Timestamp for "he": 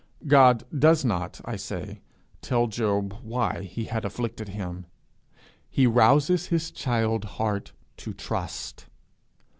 3.61-3.83, 5.69-5.85